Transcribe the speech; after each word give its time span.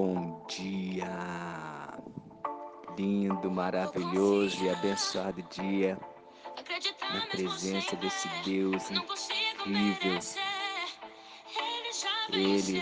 Bom 0.00 0.46
dia! 0.46 1.10
Lindo, 2.96 3.50
maravilhoso 3.50 4.64
e 4.64 4.70
abençoado 4.70 5.42
dia 5.50 5.98
na 7.12 7.26
presença 7.26 7.96
desse 7.96 8.28
Deus 8.44 8.84
incrível. 8.92 10.20
Ele 12.30 12.80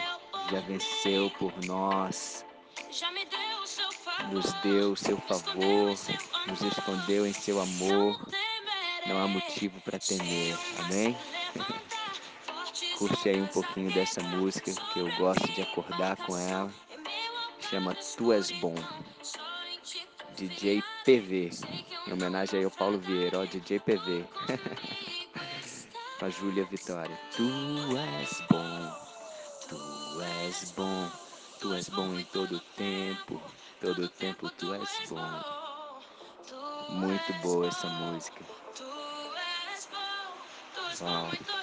já 0.50 0.60
venceu 0.60 1.30
por 1.38 1.54
nós, 1.64 2.44
nos 4.30 4.52
deu 4.60 4.92
o 4.92 4.96
seu 4.96 5.16
favor, 5.16 5.96
nos 6.46 6.60
escondeu 6.60 7.26
em 7.26 7.32
seu 7.32 7.58
amor. 7.62 8.28
Não 9.06 9.24
há 9.24 9.26
motivo 9.26 9.80
para 9.80 9.98
temer, 9.98 10.54
amém? 10.84 11.16
Curte 12.98 13.30
aí 13.30 13.40
um 13.40 13.46
pouquinho 13.46 13.90
dessa 13.94 14.22
música 14.22 14.70
que 14.92 15.00
eu 15.00 15.10
gosto 15.16 15.50
de 15.54 15.62
acordar 15.62 16.14
com 16.18 16.36
ela. 16.36 16.70
Chama 17.70 17.94
Tu 17.94 18.32
És 18.32 18.50
Bom. 18.60 18.74
DJ 20.36 20.82
PV, 21.04 21.50
em 22.06 22.12
homenagem 22.12 22.58
aí 22.58 22.64
ao 22.64 22.70
Paulo 22.70 22.98
Vieira, 22.98 23.40
ó, 23.40 23.44
DJ 23.46 23.80
PV. 23.80 24.24
com 26.18 26.26
a 26.26 26.30
Júlia 26.30 26.64
Vitória. 26.64 27.18
Tu 27.36 27.42
és 27.96 28.42
bom, 28.50 28.92
tu 29.68 30.22
és 30.22 30.70
bom, 30.72 31.10
tu 31.60 31.74
és 31.74 31.88
bom 31.88 32.14
em 32.14 32.24
todo 32.26 32.60
tempo, 32.76 33.42
todo 33.80 34.08
tempo 34.08 34.50
tu 34.50 34.74
és 34.74 35.08
bom. 35.08 35.40
Muito 36.90 37.32
boa 37.42 37.68
essa 37.68 37.88
música. 37.88 38.46
Ó. 41.00 41.55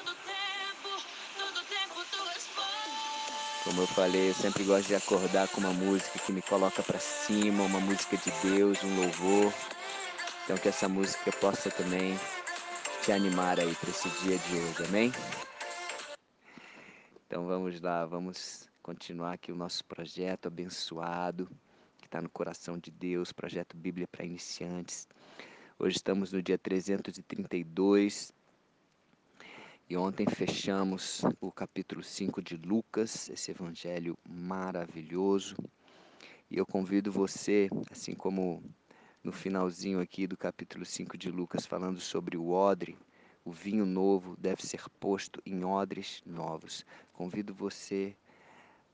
Como 3.64 3.80
eu 3.82 3.88
falei, 3.88 4.30
eu 4.30 4.34
sempre 4.34 4.66
gosto 4.66 4.88
de 4.88 4.96
acordar 4.96 5.48
com 5.48 5.62
uma 5.62 5.72
música 5.72 6.20
que 6.20 6.34
me 6.34 6.42
coloca 6.42 6.84
para 6.84 7.00
cima, 7.00 7.64
uma 7.64 7.80
música 7.80 8.18
de 8.18 8.30
Deus, 8.42 8.84
um 8.84 8.96
louvor. 8.98 9.54
Então 10.44 10.58
que 10.58 10.68
essa 10.68 10.90
música 10.90 11.32
possa 11.32 11.72
também 11.72 12.20
te 13.02 13.14
animar 13.14 13.62
aí 13.62 13.74
para 13.76 13.90
esse 13.90 14.10
dia 14.22 14.38
de 14.38 14.58
hoje, 14.58 14.84
amém? 14.90 15.14
Então 17.26 17.48
vamos 17.48 17.80
lá, 17.80 18.06
vamos 18.06 18.70
continuar 18.82 19.32
aqui 19.32 19.50
o 19.50 19.56
nosso 19.56 19.86
projeto 19.86 20.48
abençoado 20.48 21.50
que 22.00 22.06
está 22.08 22.22
no 22.22 22.30
coração 22.30 22.78
de 22.78 22.92
Deus, 22.92 23.32
projeto 23.32 23.78
Bíblia 23.78 24.08
para 24.12 24.26
iniciantes. 24.26 25.08
Hoje 25.80 25.96
estamos 25.96 26.34
no 26.34 26.44
dia 26.44 26.58
332 26.58 28.34
e 29.90 29.98
ontem 29.98 30.26
fechamos 30.26 31.22
o 31.42 31.52
capítulo 31.52 32.04
5 32.04 32.42
de 32.42 32.56
Lucas, 32.56 33.30
esse 33.30 33.52
evangelho 33.52 34.18
maravilhoso. 34.28 35.56
E 36.50 36.58
eu 36.58 36.66
convido 36.66 37.12
você, 37.12 37.70
assim 37.92 38.14
como 38.14 38.64
no 39.24 39.32
finalzinho 39.32 40.00
aqui 40.00 40.26
do 40.26 40.38
capítulo 40.38 40.86
5 40.86 41.18
de 41.18 41.30
Lucas, 41.30 41.66
falando 41.66 42.00
sobre 42.00 42.38
o 42.38 42.52
odre, 42.52 42.98
o 43.46 43.52
vinho 43.52 43.86
novo 43.86 44.38
deve 44.38 44.66
ser 44.66 44.88
posto 45.00 45.42
em 45.46 45.66
odres 45.66 46.24
novos. 46.26 46.86
Convido 47.12 47.54
você 47.54 48.16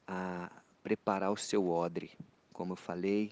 a 0.08 0.52
preparar 0.82 1.32
o 1.32 1.38
seu 1.38 1.70
odre. 1.70 2.12
Como 2.52 2.74
eu 2.74 2.78
falei, 2.78 3.32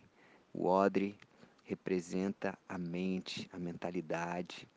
o 0.53 0.67
odre 0.67 1.17
representa 1.63 2.57
a 2.69 2.77
mente, 2.77 3.49
a 3.51 3.57
mentalidade, 3.57 4.67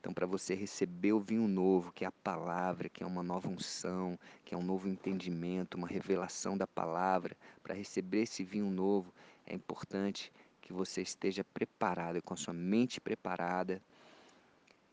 então, 0.00 0.12
para 0.12 0.26
você 0.26 0.54
receber 0.54 1.12
o 1.12 1.20
vinho 1.20 1.48
novo, 1.48 1.92
que 1.92 2.04
é 2.04 2.08
a 2.08 2.12
palavra, 2.12 2.88
que 2.88 3.02
é 3.02 3.06
uma 3.06 3.22
nova 3.22 3.48
unção, 3.48 4.18
que 4.44 4.54
é 4.54 4.58
um 4.58 4.62
novo 4.62 4.88
entendimento, 4.88 5.76
uma 5.76 5.88
revelação 5.88 6.56
da 6.56 6.66
palavra, 6.66 7.36
para 7.62 7.74
receber 7.74 8.22
esse 8.22 8.44
vinho 8.44 8.70
novo, 8.70 9.12
é 9.44 9.54
importante 9.54 10.32
que 10.60 10.72
você 10.72 11.02
esteja 11.02 11.42
preparado, 11.42 12.22
com 12.22 12.34
a 12.34 12.36
sua 12.36 12.54
mente 12.54 13.00
preparada 13.00 13.82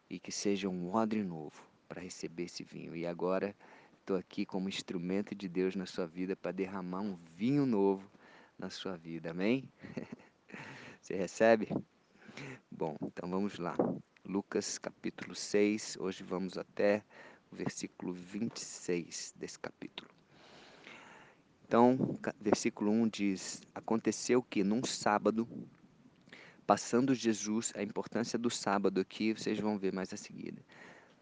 e 0.09 0.17
que 0.17 0.31
seja 0.31 0.69
um 0.69 0.93
odre 0.93 1.23
novo 1.23 1.63
para 1.87 2.01
receber 2.01 2.43
esse 2.43 2.63
vinho. 2.63 2.95
E 2.95 3.05
agora 3.05 3.55
estou 3.99 4.17
aqui 4.17 4.45
como 4.45 4.69
instrumento 4.69 5.35
de 5.35 5.47
Deus 5.47 5.75
na 5.75 5.85
sua 5.85 6.07
vida 6.07 6.35
para 6.35 6.51
derramar 6.51 7.01
um 7.01 7.15
vinho 7.35 7.65
novo 7.65 8.09
na 8.57 8.69
sua 8.69 8.97
vida. 8.97 9.31
Amém? 9.31 9.69
Você 10.99 11.15
recebe? 11.15 11.69
Bom, 12.71 12.95
então 13.03 13.29
vamos 13.29 13.59
lá. 13.59 13.75
Lucas 14.27 14.79
capítulo 14.79 15.35
6, 15.35 15.97
hoje 15.99 16.23
vamos 16.23 16.57
até 16.57 17.03
o 17.51 17.55
versículo 17.55 18.11
26 18.11 19.35
desse 19.37 19.59
capítulo. 19.59 20.09
Então, 21.67 22.17
versículo 22.41 22.89
1 22.89 23.07
diz: 23.07 23.61
Aconteceu 23.75 24.41
que 24.41 24.63
num 24.63 24.83
sábado, 24.83 25.47
passando 26.65 27.13
Jesus, 27.13 27.71
a 27.75 27.83
importância 27.83 28.39
do 28.39 28.49
sábado 28.49 28.99
aqui 28.99 29.31
vocês 29.31 29.59
vão 29.59 29.77
ver 29.77 29.93
mais 29.93 30.11
a 30.11 30.17
seguida. 30.17 30.59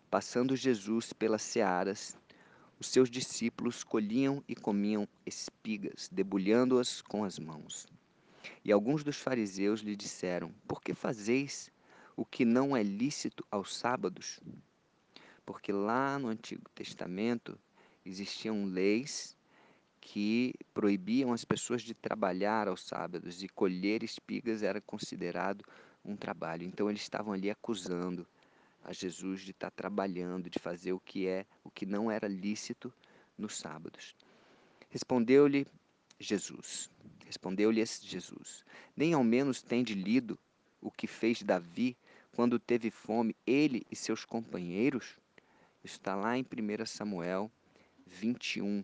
Passando 0.10 0.56
Jesus 0.56 1.12
pelas 1.12 1.42
searas, 1.42 2.18
os 2.80 2.88
seus 2.88 3.10
discípulos 3.10 3.84
colhiam 3.84 4.42
e 4.48 4.56
comiam 4.56 5.06
espigas, 5.26 6.08
debulhando-as 6.10 7.02
com 7.02 7.26
as 7.26 7.38
mãos. 7.38 7.86
E 8.64 8.72
alguns 8.72 9.04
dos 9.04 9.18
fariseus 9.18 9.82
lhe 9.82 9.96
disseram: 9.96 10.54
Por 10.66 10.82
que 10.82 10.94
fazeis 10.94 11.70
o 12.16 12.26
que 12.26 12.46
não 12.46 12.76
é 12.76 12.84
lícito 12.84 13.46
aos 13.50 13.76
sábados, 13.76 14.40
porque 15.46 15.72
lá 15.72 16.18
no 16.20 16.28
Antigo 16.28 16.70
Testamento 16.76 17.58
existiam 18.06 18.66
leis 18.66 19.36
que 20.00 20.54
proibiam 20.74 21.32
as 21.32 21.46
pessoas 21.46 21.82
de 21.82 21.94
trabalhar 21.94 22.68
aos 22.68 22.84
sábados 22.84 23.42
e 23.42 23.48
colher 23.48 24.04
espigas 24.04 24.62
era 24.62 24.82
considerado 24.82 25.64
um 26.04 26.16
trabalho. 26.16 26.64
Então 26.64 26.90
eles 26.90 27.02
estavam 27.02 27.34
ali 27.34 27.50
acusando 27.50 28.28
a 28.84 28.92
Jesus 28.92 29.42
de 29.42 29.52
estar 29.52 29.72
trabalhando, 29.72 30.50
de 30.50 30.60
fazer 30.60 30.92
o 30.92 31.00
que 31.00 31.26
é, 31.26 31.46
o 31.64 31.72
que 31.72 31.86
não 31.86 32.12
era 32.12 32.28
lícito 32.28 32.94
nos 33.38 33.58
sábados. 33.58 34.14
Respondeu-lhe 34.90 35.66
Jesus. 36.20 36.92
Respondeu-lhes 37.26 38.02
Jesus: 38.04 38.66
Nem 38.96 39.14
ao 39.14 39.24
menos 39.24 39.62
tende 39.62 39.94
lido 39.94 40.38
o 40.82 40.92
que 40.92 41.08
fez 41.08 41.42
Davi 41.42 41.98
quando 42.36 42.60
teve 42.60 42.90
fome, 42.90 43.36
ele 43.46 43.86
e 43.92 43.96
seus 43.96 44.26
companheiros? 44.26 45.18
Está 45.84 46.16
lá 46.16 46.38
em 46.38 46.44
1 46.44 46.86
Samuel 46.86 47.52
21, 48.08 48.84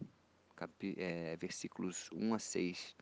cap, 0.56 0.96
é, 0.98 1.36
versículos 1.38 2.10
1 2.14 2.34
a 2.34 2.40
6, 2.40 2.96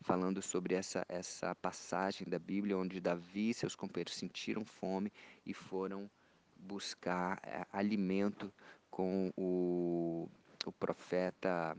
falando 0.00 0.40
sobre 0.40 0.74
essa, 0.74 1.04
essa 1.08 1.54
passagem 1.54 2.26
da 2.28 2.38
Bíblia 2.38 2.76
onde 2.76 3.00
Davi 3.00 3.50
e 3.50 3.54
seus 3.54 3.74
companheiros 3.74 4.14
sentiram 4.14 4.64
fome 4.64 5.12
e 5.44 5.52
foram 5.52 6.10
buscar 6.56 7.40
é, 7.42 7.66
alimento 7.72 8.52
com 8.90 9.32
o, 9.36 10.28
o 10.64 10.72
profeta, 10.72 11.76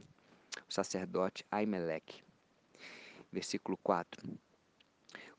o 0.69 0.74
sacerdote 0.74 1.45
Aimeleque. 1.50 2.24
Versículo 3.31 3.78
4. 3.78 4.22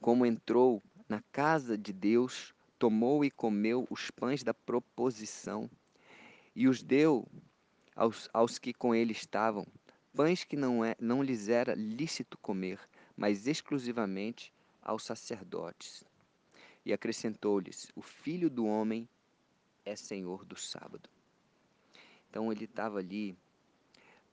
Como 0.01 0.27
entrou 0.27 0.83
na 1.09 1.23
casa 1.33 1.77
de 1.77 1.93
Deus, 1.93 2.54
tomou 2.79 3.25
e 3.25 3.31
comeu 3.31 3.87
os 3.91 4.11
pães 4.11 4.43
da 4.43 4.55
proposição 4.55 5.71
e 6.55 6.69
os 6.69 6.83
deu 6.83 7.27
aos, 7.95 8.29
aos 8.33 8.59
que 8.59 8.73
com 8.73 8.95
ele 8.95 9.13
estavam, 9.13 9.67
pães 10.15 10.45
que 10.45 10.57
não, 10.57 10.85
é, 10.85 10.97
não 10.99 11.23
lhes 11.23 11.49
era 11.49 11.75
lícito 11.75 12.39
comer, 12.39 12.81
mas 13.17 13.47
exclusivamente 13.47 14.53
aos 14.83 15.05
sacerdotes. 15.05 16.05
E 16.85 16.93
acrescentou-lhes: 16.93 17.91
O 17.95 18.03
filho 18.03 18.51
do 18.51 18.67
homem 18.67 19.09
é 19.85 19.97
senhor 19.97 20.45
do 20.45 20.57
sábado. 20.57 21.09
Então 22.29 22.51
ele 22.51 22.65
estava 22.65 22.99
ali 22.99 23.37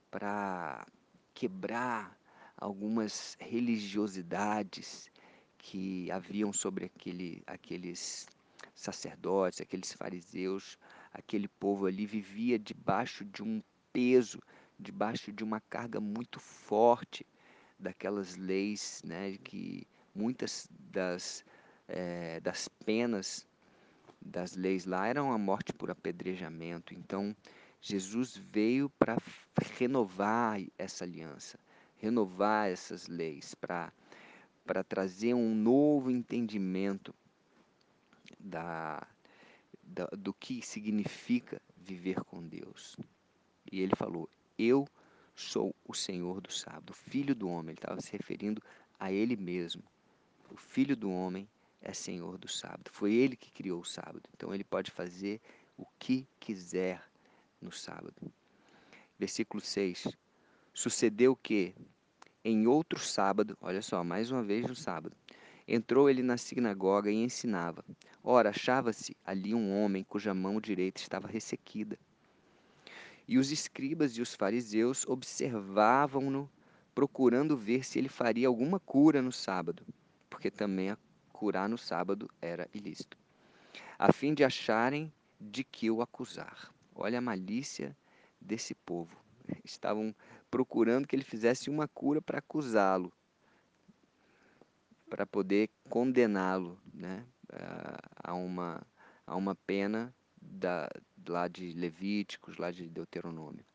para 0.09 0.85
quebrar 1.33 2.17
algumas 2.57 3.35
religiosidades 3.39 5.10
que 5.61 6.09
haviam 6.11 6.51
sobre 6.51 6.85
aquele, 6.85 7.43
aqueles 7.45 8.27
sacerdotes, 8.73 9.61
aqueles 9.61 9.93
fariseus, 9.93 10.77
aquele 11.13 11.47
povo 11.47 11.85
ali 11.85 12.05
vivia 12.05 12.57
debaixo 12.57 13.23
de 13.23 13.43
um 13.43 13.61
peso, 13.93 14.41
debaixo 14.79 15.31
de 15.31 15.43
uma 15.43 15.61
carga 15.61 15.99
muito 15.99 16.39
forte 16.39 17.25
daquelas 17.77 18.35
leis, 18.35 19.01
né, 19.05 19.37
que 19.43 19.87
muitas 20.15 20.67
das, 20.91 21.45
é, 21.87 22.39
das 22.39 22.67
penas 22.67 23.45
das 24.19 24.55
leis 24.55 24.85
lá 24.85 25.07
eram 25.07 25.31
a 25.31 25.37
morte 25.37 25.73
por 25.73 25.89
apedrejamento. 25.89 26.93
Então, 26.93 27.35
Jesus 27.79 28.37
veio 28.37 28.89
para 28.99 29.17
renovar 29.77 30.61
essa 30.77 31.03
aliança, 31.03 31.59
renovar 31.97 32.69
essas 32.69 33.07
leis, 33.07 33.55
para 33.55 33.91
para 34.65 34.83
trazer 34.83 35.33
um 35.33 35.53
novo 35.55 36.09
entendimento 36.09 37.13
da, 38.39 39.05
da, 39.83 40.05
do 40.07 40.33
que 40.33 40.61
significa 40.61 41.61
viver 41.77 42.23
com 42.23 42.41
Deus. 42.41 42.97
E 43.71 43.81
ele 43.81 43.95
falou: 43.95 44.29
Eu 44.57 44.87
sou 45.35 45.75
o 45.85 45.93
Senhor 45.93 46.41
do 46.41 46.51
sábado. 46.51 46.91
O 46.91 46.95
filho 46.95 47.35
do 47.35 47.49
homem, 47.49 47.71
ele 47.71 47.79
estava 47.79 48.01
se 48.01 48.11
referindo 48.11 48.61
a 48.99 49.11
ele 49.11 49.35
mesmo. 49.35 49.83
O 50.49 50.57
filho 50.57 50.95
do 50.95 51.09
homem 51.09 51.47
é 51.81 51.93
Senhor 51.93 52.37
do 52.37 52.47
sábado. 52.47 52.91
Foi 52.91 53.13
ele 53.13 53.35
que 53.35 53.51
criou 53.51 53.81
o 53.81 53.85
sábado. 53.85 54.21
Então 54.35 54.53
ele 54.53 54.63
pode 54.63 54.91
fazer 54.91 55.41
o 55.77 55.85
que 55.97 56.27
quiser 56.39 57.03
no 57.61 57.71
sábado. 57.71 58.15
Versículo 59.17 59.61
6. 59.61 60.07
Sucedeu 60.73 61.35
que, 61.35 61.73
em 62.43 62.67
outro 62.67 62.99
sábado, 62.99 63.57
olha 63.61 63.81
só, 63.81 64.03
mais 64.03 64.31
uma 64.31 64.41
vez 64.41 64.65
no 64.65 64.75
sábado, 64.75 65.15
entrou 65.67 66.09
ele 66.09 66.23
na 66.23 66.37
sinagoga 66.37 67.11
e 67.11 67.23
ensinava. 67.23 67.85
Ora, 68.23 68.49
achava-se 68.49 69.15
ali 69.25 69.53
um 69.53 69.71
homem 69.77 70.03
cuja 70.03 70.33
mão 70.33 70.59
direita 70.59 71.01
estava 71.01 71.27
ressequida. 71.27 71.97
E 73.27 73.37
os 73.37 73.51
escribas 73.51 74.17
e 74.17 74.21
os 74.21 74.33
fariseus 74.33 75.07
observavam-no, 75.07 76.49
procurando 76.93 77.55
ver 77.55 77.85
se 77.85 77.99
ele 77.99 78.09
faria 78.09 78.47
alguma 78.47 78.79
cura 78.79 79.21
no 79.21 79.31
sábado, 79.31 79.85
porque 80.29 80.51
também 80.51 80.89
a 80.89 80.97
curar 81.31 81.69
no 81.69 81.77
sábado 81.77 82.29
era 82.41 82.67
ilícito, 82.73 83.17
a 83.97 84.11
fim 84.11 84.33
de 84.33 84.43
acharem 84.43 85.11
de 85.39 85.63
que 85.63 85.89
o 85.89 86.01
acusar. 86.01 86.71
Olha 86.93 87.19
a 87.19 87.21
malícia 87.21 87.95
desse 88.39 88.75
povo. 88.75 89.15
Estavam 89.63 90.13
procurando 90.51 91.07
que 91.07 91.15
ele 91.15 91.23
fizesse 91.23 91.69
uma 91.69 91.87
cura 91.87 92.21
para 92.21 92.39
acusá-lo, 92.39 93.11
para 95.09 95.25
poder 95.25 95.69
condená-lo 95.89 96.77
né, 96.93 97.25
a, 98.17 98.33
uma, 98.33 98.85
a 99.25 99.35
uma 99.35 99.55
pena 99.55 100.13
da, 100.41 100.89
lá 101.27 101.47
de 101.47 101.71
Levíticos, 101.71 102.57
lá 102.57 102.69
de 102.69 102.89
Deuteronômio. 102.89 103.65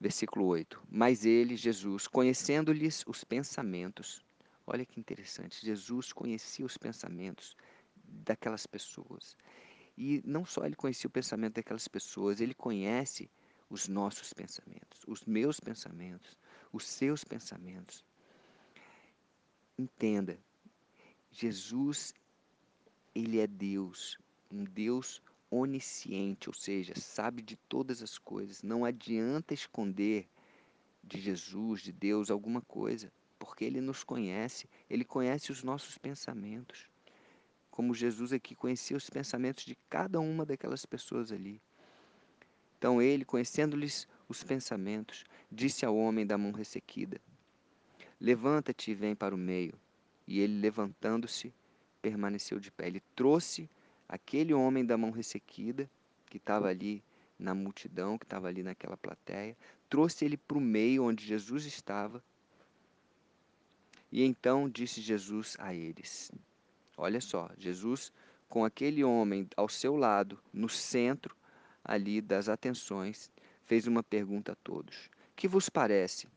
Versículo 0.00 0.46
8: 0.46 0.82
Mas 0.90 1.24
ele, 1.24 1.56
Jesus, 1.56 2.06
conhecendo-lhes 2.06 3.04
os 3.06 3.22
pensamentos, 3.22 4.24
olha 4.66 4.84
que 4.84 5.00
interessante, 5.00 5.64
Jesus 5.64 6.12
conhecia 6.12 6.64
os 6.64 6.76
pensamentos 6.76 7.56
daquelas 7.94 8.66
pessoas. 8.66 9.36
E 9.96 10.22
não 10.26 10.44
só 10.44 10.66
ele 10.66 10.76
conhecia 10.76 11.08
o 11.08 11.10
pensamento 11.10 11.54
daquelas 11.54 11.88
pessoas, 11.88 12.40
ele 12.40 12.52
conhece 12.54 13.30
os 13.68 13.88
nossos 13.88 14.32
pensamentos, 14.32 15.00
os 15.06 15.24
meus 15.24 15.58
pensamentos, 15.60 16.36
os 16.72 16.86
seus 16.86 17.24
pensamentos. 17.24 18.04
Entenda, 19.78 20.38
Jesus, 21.30 22.14
ele 23.14 23.38
é 23.38 23.46
Deus, 23.46 24.18
um 24.50 24.64
Deus 24.64 25.22
onisciente, 25.50 26.48
ou 26.48 26.54
seja, 26.54 26.94
sabe 26.96 27.42
de 27.42 27.56
todas 27.56 28.02
as 28.02 28.18
coisas. 28.18 28.62
Não 28.62 28.84
adianta 28.84 29.54
esconder 29.54 30.28
de 31.02 31.20
Jesus, 31.20 31.82
de 31.82 31.92
Deus, 31.92 32.30
alguma 32.30 32.60
coisa, 32.62 33.12
porque 33.38 33.64
ele 33.64 33.80
nos 33.80 34.02
conhece, 34.02 34.68
ele 34.88 35.04
conhece 35.04 35.52
os 35.52 35.62
nossos 35.62 35.98
pensamentos. 35.98 36.88
Como 37.70 37.94
Jesus 37.94 38.32
aqui 38.32 38.54
conhecia 38.54 38.96
os 38.96 39.10
pensamentos 39.10 39.64
de 39.64 39.76
cada 39.88 40.18
uma 40.18 40.46
daquelas 40.46 40.86
pessoas 40.86 41.30
ali. 41.30 41.60
Então 42.86 43.02
ele, 43.02 43.24
conhecendo-lhes 43.24 44.06
os 44.28 44.44
pensamentos, 44.44 45.24
disse 45.50 45.84
ao 45.84 45.96
homem 45.96 46.24
da 46.24 46.38
mão 46.38 46.52
ressequida: 46.52 47.20
Levanta-te 48.20 48.92
e 48.92 48.94
vem 48.94 49.12
para 49.12 49.34
o 49.34 49.38
meio. 49.38 49.74
E 50.24 50.38
ele, 50.38 50.60
levantando-se, 50.60 51.52
permaneceu 52.00 52.60
de 52.60 52.70
pé. 52.70 52.86
Ele 52.86 53.02
trouxe 53.16 53.68
aquele 54.08 54.54
homem 54.54 54.86
da 54.86 54.96
mão 54.96 55.10
ressequida, 55.10 55.90
que 56.26 56.36
estava 56.36 56.68
ali 56.68 57.02
na 57.36 57.56
multidão, 57.56 58.16
que 58.16 58.24
estava 58.24 58.46
ali 58.46 58.62
naquela 58.62 58.96
plateia, 58.96 59.56
trouxe 59.90 60.24
ele 60.24 60.36
para 60.36 60.56
o 60.56 60.60
meio 60.60 61.06
onde 61.06 61.26
Jesus 61.26 61.64
estava. 61.66 62.22
E 64.12 64.22
então 64.22 64.70
disse 64.70 65.00
Jesus 65.00 65.56
a 65.58 65.74
eles: 65.74 66.30
Olha 66.96 67.20
só, 67.20 67.50
Jesus 67.58 68.12
com 68.48 68.64
aquele 68.64 69.02
homem 69.02 69.48
ao 69.56 69.68
seu 69.68 69.96
lado, 69.96 70.38
no 70.52 70.68
centro 70.68 71.34
ali 71.86 72.20
das 72.20 72.48
atenções, 72.48 73.30
fez 73.64 73.86
uma 73.86 74.02
pergunta 74.02 74.52
a 74.52 74.56
todos: 74.56 75.08
Que 75.34 75.46
vos 75.46 75.68
parece? 75.68 76.28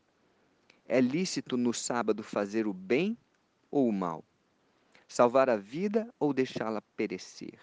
É 0.88 1.01
lícito 1.01 1.57
no 1.57 1.74
sábado 1.74 2.24
fazer 2.24 2.68
o 2.68 2.74
bem 2.74 3.18
ou 3.69 3.88
o 3.88 3.94
mal? 3.94 4.24
Salvar 5.07 5.50
a 5.50 5.56
vida 5.56 6.13
ou 6.19 6.34
deixá-la 6.34 6.81
perecer? 6.96 7.60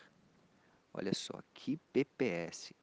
Olha 0.93 1.15
só, 1.15 1.41
que 1.55 1.79
PPS. 1.93 2.75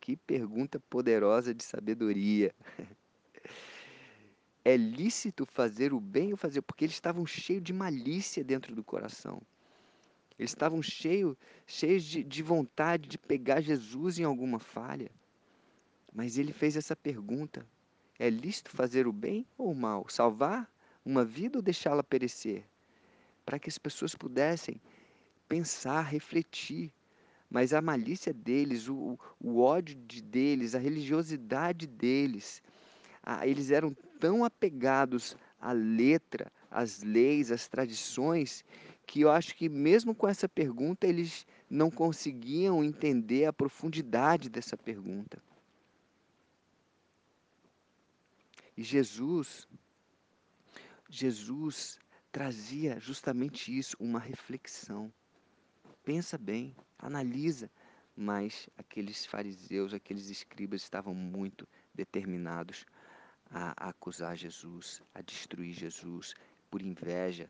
Que 0.00 0.16
pergunta 0.16 0.80
poderosa 0.80 1.54
de 1.54 1.62
sabedoria. 1.64 2.54
É 4.64 4.76
lícito 4.76 5.44
fazer 5.44 5.92
o 5.92 5.98
bem 5.98 6.30
ou 6.30 6.36
fazer? 6.36 6.62
Porque 6.62 6.84
eles 6.84 6.94
estavam 6.94 7.26
cheios 7.26 7.64
de 7.64 7.72
malícia 7.72 8.44
dentro 8.44 8.72
do 8.76 8.84
coração. 8.84 9.42
Eles 10.42 10.50
estavam 10.50 10.82
cheios, 10.82 11.36
cheios 11.68 12.02
de, 12.02 12.24
de 12.24 12.42
vontade 12.42 13.08
de 13.08 13.16
pegar 13.16 13.60
Jesus 13.60 14.18
em 14.18 14.24
alguma 14.24 14.58
falha. 14.58 15.08
Mas 16.12 16.36
ele 16.36 16.52
fez 16.52 16.76
essa 16.76 16.96
pergunta: 16.96 17.64
é 18.18 18.28
lícito 18.28 18.72
fazer 18.72 19.06
o 19.06 19.12
bem 19.12 19.46
ou 19.56 19.70
o 19.70 19.74
mal? 19.74 20.04
Salvar 20.08 20.68
uma 21.04 21.24
vida 21.24 21.58
ou 21.58 21.62
deixá-la 21.62 22.02
perecer? 22.02 22.64
Para 23.46 23.56
que 23.56 23.68
as 23.68 23.78
pessoas 23.78 24.16
pudessem 24.16 24.80
pensar, 25.48 26.02
refletir. 26.02 26.90
Mas 27.48 27.72
a 27.72 27.80
malícia 27.80 28.32
deles, 28.32 28.88
o, 28.88 29.16
o 29.38 29.60
ódio 29.60 29.94
de 29.94 30.20
deles, 30.20 30.74
a 30.74 30.78
religiosidade 30.80 31.86
deles, 31.86 32.60
a, 33.22 33.46
eles 33.46 33.70
eram 33.70 33.94
tão 34.18 34.44
apegados 34.44 35.36
à 35.60 35.70
letra, 35.70 36.50
às 36.68 37.00
leis, 37.00 37.52
às 37.52 37.68
tradições, 37.68 38.64
que 39.06 39.20
eu 39.20 39.30
acho 39.30 39.54
que 39.54 39.68
mesmo 39.68 40.14
com 40.14 40.28
essa 40.28 40.48
pergunta 40.48 41.06
eles 41.06 41.46
não 41.68 41.90
conseguiam 41.90 42.82
entender 42.82 43.46
a 43.46 43.52
profundidade 43.52 44.48
dessa 44.48 44.76
pergunta. 44.76 45.42
E 48.76 48.82
Jesus, 48.82 49.68
Jesus 51.08 51.98
trazia 52.30 52.98
justamente 52.98 53.76
isso, 53.76 53.96
uma 54.00 54.18
reflexão. 54.18 55.12
Pensa 56.02 56.38
bem, 56.38 56.74
analisa. 56.98 57.70
Mas 58.14 58.68
aqueles 58.76 59.24
fariseus, 59.24 59.94
aqueles 59.94 60.28
escribas 60.28 60.82
estavam 60.82 61.14
muito 61.14 61.66
determinados 61.94 62.84
a, 63.50 63.88
acusar 63.88 64.36
Jesus, 64.36 65.02
a 65.14 65.22
destruir 65.22 65.72
Jesus 65.72 66.34
por 66.70 66.82
inveja. 66.82 67.48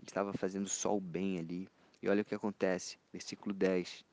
Ele 0.00 0.08
estava 0.08 0.32
fazendo 0.32 0.68
só 0.68 0.96
o 0.96 1.00
bem 1.00 1.38
ali. 1.38 1.68
E 2.02 2.08
olha 2.08 2.22
o 2.22 2.24
que 2.24 2.34
acontece, 2.34 2.98
versículo 3.12 3.54
10 3.54 4.04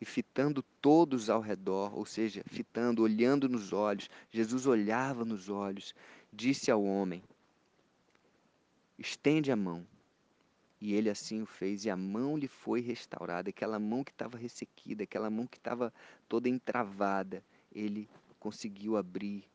e 0.00 0.04
fitando 0.04 0.62
todos 0.82 1.30
ao 1.30 1.40
redor, 1.40 1.96
ou 1.96 2.04
seja, 2.04 2.42
fitando, 2.46 3.02
olhando 3.02 3.48
nos 3.48 3.72
olhos. 3.72 4.10
Jesus 4.30 4.66
olhava 4.66 5.24
nos 5.24 5.48
olhos, 5.48 5.94
disse 6.30 6.70
ao 6.70 6.84
homem: 6.84 7.22
Estende 8.98 9.50
a 9.50 9.56
mão. 9.56 9.86
E 10.80 10.92
ele 10.92 11.08
assim 11.08 11.40
o 11.40 11.46
fez, 11.46 11.86
e 11.86 11.90
a 11.90 11.96
mão 11.96 12.36
lhe 12.36 12.48
foi 12.48 12.80
restaurada. 12.80 13.48
Aquela 13.48 13.78
mão 13.78 14.04
que 14.04 14.10
estava 14.10 14.36
ressequida, 14.36 15.04
aquela 15.04 15.30
mão 15.30 15.46
que 15.46 15.56
estava 15.56 15.90
toda 16.28 16.48
entravada, 16.48 17.42
ele 17.72 18.06
conseguiu 18.38 18.98
abrir 18.98 19.48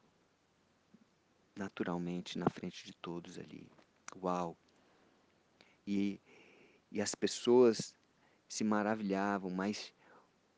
naturalmente 1.55 2.39
na 2.39 2.49
frente 2.49 2.83
de 2.83 2.93
todos 2.93 3.37
ali. 3.37 3.67
Uau! 4.15 4.57
E, 5.91 6.21
e 6.91 7.01
as 7.01 7.15
pessoas 7.15 7.95
se 8.47 8.63
maravilhavam, 8.63 9.49
mas 9.49 9.91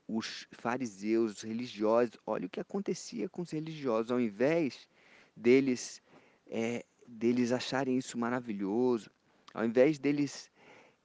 os 0.06 0.46
fariseus, 0.52 1.38
os 1.38 1.42
religiosos, 1.42 2.18
olha 2.26 2.48
o 2.48 2.50
que 2.50 2.60
acontecia 2.60 3.30
com 3.30 3.42
os 3.42 3.52
religiosos, 3.52 4.12
ao 4.12 4.20
invés 4.20 4.90
deles, 5.34 6.02
é, 6.48 6.84
deles 7.08 7.54
acharem 7.54 7.98
isso 7.98 8.18
maravilhoso, 8.18 9.10
ao 9.54 9.64
invés 9.64 9.98
deles 9.98 10.52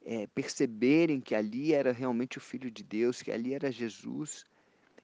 é, 0.05 0.27
perceberem 0.27 1.21
que 1.21 1.33
ali 1.33 1.73
era 1.73 1.93
realmente 1.93 2.37
o 2.37 2.41
Filho 2.41 2.69
de 2.69 2.83
Deus, 2.83 3.23
que 3.23 3.31
ali 3.31 3.55
era 3.55 3.71
Jesus, 3.71 4.45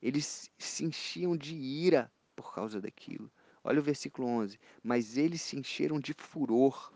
eles 0.02 0.50
se 0.58 0.84
enchiam 0.84 1.36
de 1.36 1.54
ira 1.54 2.10
por 2.34 2.52
causa 2.52 2.80
daquilo. 2.80 3.30
Olha 3.62 3.78
o 3.78 3.84
versículo 3.84 4.26
11: 4.26 4.58
Mas 4.82 5.16
eles 5.16 5.42
se 5.42 5.56
encheram 5.56 6.00
de 6.00 6.12
furor 6.12 6.92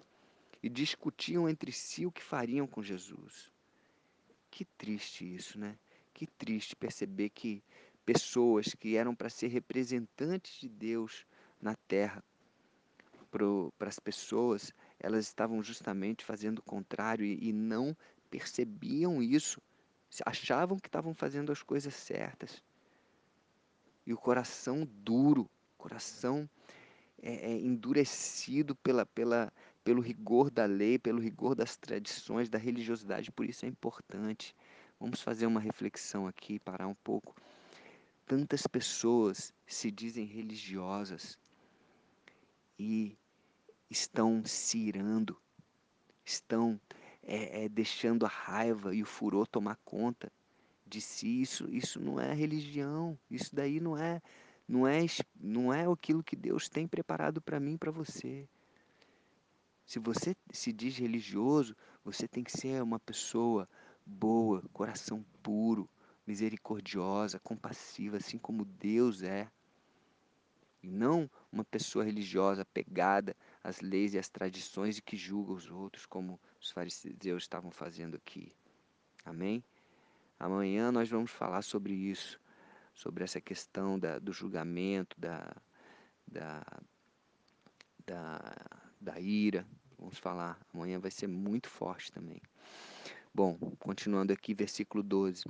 e 0.63 0.69
discutiam 0.69 1.49
entre 1.49 1.73
si 1.73 2.07
o 2.07 2.13
que 2.13 2.23
fariam 2.23 2.67
com 2.67 2.83
Jesus. 2.83 3.51
Que 4.51 4.65
triste 4.65 5.35
isso, 5.35 5.59
né? 5.59 5.79
Que 6.15 6.27
triste 6.27 6.75
perceber 6.75 7.31
que 7.31 7.63
pessoas 8.05 8.75
que 8.75 8.97
eram 8.97 9.15
para 9.15 9.29
ser 9.29 9.49
representantes 9.49 10.61
de 10.61 10.69
Deus 10.69 11.27
na 11.61 11.75
terra, 11.75 12.23
para 13.31 13.89
as 13.89 13.99
pessoas, 13.99 14.73
elas 14.99 15.27
estavam 15.27 15.63
justamente 15.63 16.25
fazendo 16.25 16.61
o 16.61 16.63
contrário 16.63 17.25
e, 17.27 17.49
e 17.49 17.53
não 17.53 17.95
percebiam 18.31 19.23
isso, 19.23 19.61
achavam 20.25 20.79
que 20.79 20.89
estavam 20.89 21.13
fazendo 21.15 21.53
as 21.53 21.63
coisas 21.63 21.95
certas. 21.95 22.63
E 24.07 24.13
o 24.13 24.17
coração 24.17 24.89
duro, 25.03 25.51
coração 25.77 26.49
é, 27.21 27.53
é 27.53 27.59
endurecido 27.59 28.75
pela, 28.77 29.05
pela, 29.05 29.53
pelo 29.87 30.03
rigor 30.03 30.51
da 30.51 30.65
lei, 30.65 30.99
pelo 30.99 31.21
rigor 31.21 31.55
das 31.55 31.77
tradições, 31.77 32.49
da 32.49 32.59
religiosidade. 32.59 33.31
Por 33.31 33.47
isso 33.47 33.65
é 33.65 33.69
importante. 33.69 34.53
Vamos 34.99 35.23
fazer 35.23 35.47
uma 35.47 35.61
reflexão 35.61 36.27
aqui, 36.27 36.59
parar 36.59 36.89
um 36.89 36.95
pouco. 37.05 37.37
Tantas 38.27 38.67
pessoas 38.67 39.55
se 39.65 39.93
dizem 39.93 40.25
religiosas 40.27 41.39
e 42.77 43.17
estão 43.89 44.45
se 44.45 44.77
irando, 44.77 45.41
estão 46.25 46.81
é, 47.23 47.67
é, 47.67 47.69
deixando 47.69 48.27
a 48.27 48.29
raiva 48.29 48.93
e 48.93 49.05
o 49.05 49.07
furor 49.07 49.47
tomar 49.47 49.77
conta 49.85 50.33
de 50.85 51.01
si. 51.01 51.43
Isso, 51.43 51.71
isso 51.71 52.01
não 52.01 52.19
é 52.19 52.35
religião. 52.35 53.17
Isso 53.31 53.55
daí 53.55 53.79
não 53.79 53.97
é, 53.97 54.21
não 54.67 54.85
é, 54.85 55.07
não 55.41 55.73
é 55.73 55.87
aquilo 55.87 56.25
que 56.25 56.35
Deus 56.35 56.69
tem 56.69 56.89
preparado 56.89 57.41
para 57.41 57.61
mim, 57.61 57.77
para 57.77 57.93
você. 57.93 58.49
Se 59.87 60.01
você 60.01 60.37
se 60.51 60.73
diz 60.73 60.99
religioso, 60.99 61.77
você 62.05 62.27
tem 62.27 62.43
que 62.43 62.51
ser 62.51 62.83
uma 62.83 62.99
pessoa 62.99 63.69
boa, 64.05 64.63
coração 64.73 65.25
puro, 65.43 65.89
misericordiosa, 66.27 67.39
compassiva, 67.39 68.17
assim 68.17 68.37
como 68.37 68.65
Deus 68.65 69.23
é. 69.23 69.49
E 70.83 70.89
não 70.89 71.31
uma 71.53 71.65
pessoa 71.65 72.05
religiosa 72.05 72.65
pegada 72.65 73.37
às 73.63 73.81
leis 73.81 74.13
e 74.13 74.19
às 74.19 74.29
tradições 74.29 74.99
e 74.99 75.03
que 75.03 75.17
julga 75.17 75.53
os 75.53 75.71
outros, 75.71 76.05
como 76.05 76.41
os 76.61 76.71
fariseus 76.71 77.45
estavam 77.45 77.71
fazendo 77.71 78.17
aqui. 78.17 78.53
Amém? 79.25 79.65
Amanhã 80.39 80.91
nós 80.91 81.09
vamos 81.09 81.31
falar 81.31 81.63
sobre 81.63 81.95
isso, 81.95 82.41
sobre 82.93 83.23
essa 83.23 83.41
questão 83.41 83.99
da, 83.99 84.19
do 84.19 84.33
julgamento, 84.33 85.19
da, 85.19 85.57
da, 86.27 86.65
da, 88.05 88.86
da 89.07 89.21
ira. 89.21 89.65
Vamos 89.97 90.19
falar. 90.19 90.59
Amanhã 90.75 90.99
vai 90.99 91.13
ser 91.13 91.29
muito 91.29 91.71
forte 91.71 92.11
também. 92.11 92.43
Bom, 93.33 93.57
continuando 93.79 94.33
aqui, 94.33 94.53
versículo 94.53 95.03
12. 95.03 95.45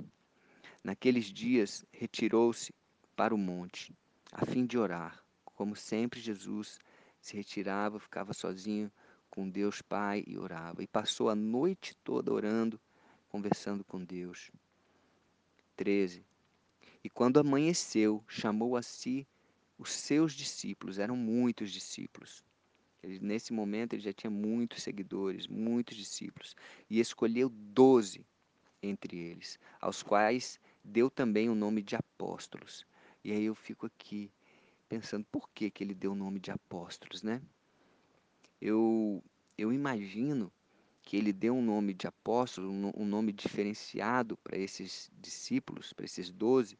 Naqueles 0.83 1.25
dias 1.25 1.83
retirou-se 1.91 2.73
para 3.15 3.33
o 3.33 3.37
monte, 3.37 3.95
a 4.31 4.45
fim 4.45 4.65
de 4.65 4.77
orar. 4.77 5.23
Como 5.43 5.75
sempre, 5.75 6.19
Jesus 6.19 6.79
se 7.19 7.35
retirava, 7.35 7.99
ficava 7.99 8.31
sozinho 8.31 8.91
com 9.27 9.49
Deus 9.49 9.81
Pai 9.81 10.23
e 10.27 10.37
orava. 10.37 10.83
E 10.83 10.87
passou 10.87 11.27
a 11.27 11.35
noite 11.35 11.95
toda 12.03 12.31
orando, 12.31 12.79
conversando 13.27 13.83
com 13.83 14.03
Deus. 14.03 14.51
13. 15.75 16.23
E 17.03 17.09
quando 17.09 17.39
amanheceu, 17.39 18.23
chamou 18.27 18.77
a 18.77 18.83
si 18.83 19.27
os 19.79 19.91
seus 19.91 20.33
discípulos, 20.33 20.99
eram 20.99 21.15
muitos 21.15 21.71
discípulos. 21.71 22.43
Ele, 23.07 23.19
nesse 23.19 23.53
momento 23.53 23.93
ele 23.93 24.01
já 24.01 24.13
tinha 24.13 24.29
muitos 24.29 24.83
seguidores, 24.83 25.47
muitos 25.47 25.95
discípulos, 25.95 26.55
e 26.89 26.99
escolheu 26.99 27.49
doze 27.49 28.25
entre 28.81 29.17
eles, 29.17 29.59
aos 29.79 30.03
quais 30.03 30.59
deu 30.83 31.09
também 31.09 31.49
o 31.49 31.55
nome 31.55 31.81
de 31.81 31.95
apóstolos. 31.95 32.85
E 33.23 33.31
aí 33.31 33.45
eu 33.45 33.55
fico 33.55 33.85
aqui 33.85 34.31
pensando 34.87 35.25
por 35.31 35.49
que, 35.49 35.69
que 35.69 35.83
ele 35.83 35.93
deu 35.93 36.11
o 36.13 36.15
nome 36.15 36.39
de 36.39 36.51
apóstolos, 36.51 37.23
né? 37.23 37.41
Eu, 38.61 39.23
eu 39.57 39.71
imagino 39.71 40.51
que 41.03 41.15
ele 41.15 41.31
deu 41.31 41.55
um 41.55 41.61
nome 41.61 41.93
de 41.93 42.07
apóstolo, 42.07 42.69
um 42.69 43.05
nome 43.05 43.31
diferenciado 43.31 44.35
para 44.37 44.57
esses 44.57 45.09
discípulos, 45.21 45.93
para 45.93 46.05
esses 46.05 46.29
doze, 46.29 46.77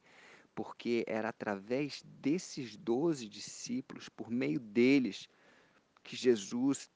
porque 0.53 1.05
era 1.07 1.29
através 1.29 2.03
desses 2.03 2.75
doze 2.75 3.29
discípulos, 3.29 4.09
por 4.09 4.29
meio 4.29 4.59
deles, 4.59 5.29
que 6.07 6.15
Jesus 6.15 6.89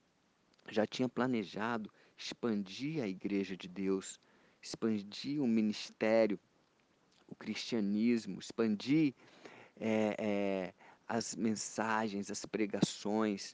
já 0.70 0.88
tinha 0.88 1.10
planejado 1.10 1.92
expandir 2.18 3.04
a 3.04 3.08
igreja 3.08 3.58
de 3.58 3.68
Deus, 3.68 4.22
expandir 4.62 5.42
o 5.44 5.48
ministério, 5.48 6.40
o 7.28 7.36
cristianismo, 7.36 8.40
expandir 8.40 9.14
é, 9.78 10.16
é, 10.18 10.74
as 11.06 11.36
mensagens, 11.36 12.32
as 12.32 12.46
pregações. 12.46 13.54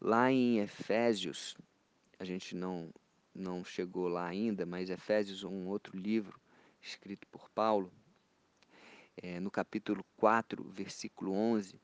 Lá 0.00 0.30
em 0.30 0.60
Efésios, 0.60 1.56
a 2.16 2.24
gente 2.24 2.54
não, 2.54 2.94
não 3.34 3.64
chegou 3.64 4.06
lá 4.06 4.28
ainda, 4.28 4.64
mas 4.64 4.88
Efésios, 4.88 5.42
um 5.42 5.66
outro 5.66 5.98
livro 5.98 6.40
escrito 6.80 7.26
por 7.26 7.50
Paulo, 7.50 7.90
é, 9.16 9.40
no 9.40 9.50
capítulo 9.50 10.04
4, 10.16 10.62
versículo 10.70 11.32
11, 11.32 11.74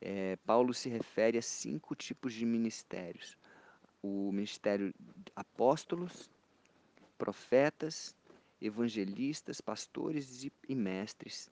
é, 0.00 0.36
Paulo 0.46 0.72
se 0.72 0.88
refere 0.88 1.36
a 1.36 1.42
cinco 1.42 1.94
tipos 1.94 2.32
de 2.32 2.46
ministérios: 2.46 3.36
o 4.02 4.32
ministério 4.32 4.94
apóstolos, 5.36 6.30
profetas, 7.18 8.16
evangelistas, 8.60 9.60
pastores 9.60 10.44
e, 10.44 10.52
e 10.68 10.74
mestres. 10.74 11.50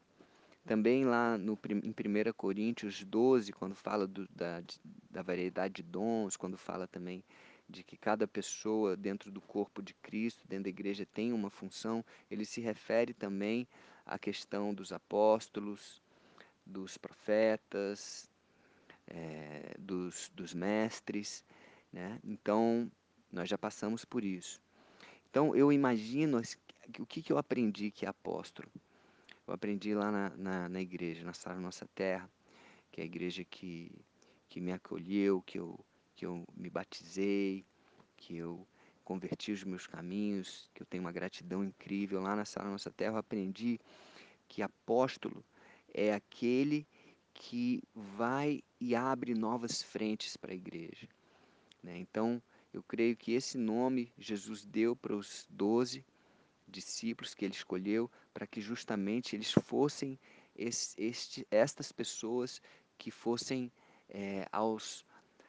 Também 0.64 1.05
lá 1.05 1.38
no, 1.38 1.59
em 1.83 1.90
1 1.90 2.33
Coríntios 2.37 3.02
12, 3.02 3.52
quando 3.52 3.75
fala 3.75 4.07
do, 4.07 4.28
da, 4.28 4.62
da 5.11 5.23
variedade 5.23 5.75
de 5.75 5.83
dons, 5.83 6.37
quando 6.37 6.59
fala 6.59 6.87
também 6.87 7.25
de 7.69 7.83
que 7.83 7.97
cada 7.97 8.26
pessoa 8.26 8.97
dentro 8.97 9.31
do 9.31 9.40
corpo 9.40 9.83
de 9.83 9.95
Cristo, 9.95 10.47
dentro 10.49 10.64
da 10.64 10.71
igreja, 10.71 11.07
tem 11.07 11.33
uma 11.33 11.50
função, 11.50 12.05
ele 12.31 12.45
se 12.45 12.61
refere 12.61 13.12
também 13.12 13.69
à 14.07 14.19
questão 14.19 14.73
dos 14.73 14.90
apóstolos, 14.93 16.02
dos 16.64 16.99
profetas, 16.99 18.27
é, 19.11 19.75
dos, 19.79 20.31
dos 20.35 20.55
mestres. 20.55 21.45
Né? 21.93 22.19
Então, 22.25 22.91
nós 23.33 23.49
já 23.49 23.59
passamos 23.59 24.05
por 24.05 24.25
isso. 24.25 24.61
Então, 25.31 25.55
eu 25.55 25.73
imagino 25.73 26.41
o 26.99 27.07
que, 27.07 27.23
que 27.23 27.33
eu 27.33 27.38
aprendi 27.38 27.91
que 27.91 28.07
é 28.07 28.09
apóstolo. 28.09 28.69
Eu 29.47 29.55
aprendi 29.55 29.95
lá 29.95 30.11
na, 30.11 30.31
na, 30.37 30.69
na 30.69 30.81
igreja, 30.81 31.25
na 31.25 31.33
Sala 31.33 31.61
Nossa 31.61 31.88
Terra, 31.95 32.31
que 32.91 33.00
é 33.00 33.05
a 33.05 33.07
igreja 33.07 33.45
que, 33.45 33.91
que 34.49 34.61
me 34.61 34.73
acolheu, 34.73 35.43
que 35.43 35.59
eu, 35.59 35.79
que 36.15 36.27
eu 36.27 36.45
me 36.55 36.69
batizei, 36.69 37.65
que 38.17 38.37
eu 38.37 38.67
converti 39.05 39.53
os 39.53 39.65
meus 39.65 39.87
caminhos, 39.87 40.69
que 40.75 40.83
eu 40.83 40.87
tenho 40.87 41.03
uma 41.03 41.12
gratidão 41.12 41.65
incrível. 41.65 42.21
Lá 42.21 42.37
na 42.37 42.45
Sala 42.45 42.69
Nossa 42.69 42.91
Terra 42.91 43.15
eu 43.15 43.19
aprendi 43.19 43.79
que 44.47 44.61
apóstolo 44.61 45.43
é 45.95 46.12
aquele 46.12 46.83
que 46.83 46.98
vai 47.95 48.62
e 48.80 48.95
abre 48.95 49.35
novas 49.35 49.83
frentes 49.83 50.37
para 50.37 50.52
a 50.52 50.57
igreja. 50.57 51.09
Né? 51.83 51.99
Então, 51.99 52.42
eu 52.73 52.83
creio 52.83 53.16
que 53.16 53.33
esse 53.33 53.57
nome 53.57 54.12
Jesus 54.18 54.64
deu 54.64 54.95
para 54.95 55.14
os 55.14 55.47
doze 55.49 56.04
discípulos 56.66 57.35
que 57.35 57.45
ele 57.45 57.54
escolheu 57.54 58.11
para 58.35 58.47
que 58.47 58.61
justamente 58.61 59.35
eles 59.35 59.52
fossem 59.52 60.18
este, 60.54 61.47
estas 61.50 61.90
pessoas 61.92 62.61
que 62.99 63.11
fossem 63.11 63.73
é, 64.09 64.47
aos, 64.52 65.04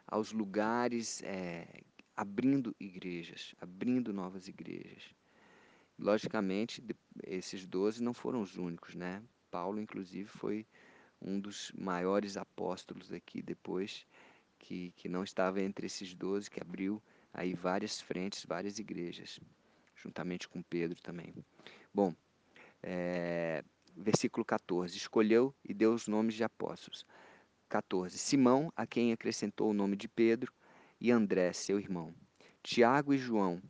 aos 0.08 0.32
lugares 0.32 1.22
é, 1.24 1.68
abrindo 2.16 2.76
igrejas, 2.80 3.56
abrindo 3.60 4.14
novas 4.14 4.48
igrejas. 4.48 5.04
Logicamente, 5.98 6.84
esses 7.24 7.66
doze 7.66 8.02
não 8.02 8.14
foram 8.14 8.42
os 8.42 8.56
únicos, 8.56 8.96
né? 8.96 9.22
Paulo, 9.52 9.82
inclusive, 9.82 10.30
foi 10.30 10.66
um 11.22 11.40
dos 11.40 11.72
maiores 11.78 12.38
apóstolos 12.38 13.12
aqui 13.12 13.42
depois, 13.42 14.06
que, 14.58 14.92
que 14.96 15.10
não 15.10 15.24
estava 15.24 15.62
entre 15.62 15.88
esses 15.88 16.14
doze, 16.14 16.50
que 16.50 16.62
abriu 16.62 17.02
aí 17.34 17.54
várias 17.54 18.02
frentes, 18.02 18.46
várias 18.46 18.80
igrejas, 18.80 19.40
juntamente 19.96 20.48
com 20.48 20.62
Pedro 20.62 21.02
também. 21.02 21.34
Bom, 21.94 22.14
é, 22.82 23.64
versículo 23.96 24.46
14: 24.46 24.96
Escolheu 24.96 25.54
e 25.64 25.74
deu 25.74 25.94
os 25.94 26.08
nomes 26.08 26.36
de 26.36 26.44
apóstolos. 26.44 27.06
14: 27.68 28.18
Simão, 28.18 28.72
a 28.76 28.88
quem 28.88 29.12
acrescentou 29.12 29.70
o 29.70 29.74
nome 29.74 29.96
de 29.96 30.08
Pedro, 30.08 30.54
e 31.00 31.12
André, 31.12 31.54
seu 31.54 31.80
irmão. 31.80 32.14
Tiago 32.62 33.14
e 33.14 33.18
João, 33.18 33.62